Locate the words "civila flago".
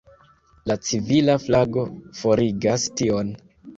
0.87-1.83